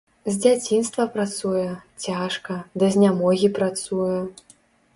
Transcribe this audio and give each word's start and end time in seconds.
З 0.27 0.33
дзяцінства 0.43 1.05
працуе, 1.17 1.67
цяжка, 2.05 2.59
да 2.81 2.91
знямогі 2.99 3.53
працуе. 3.61 4.19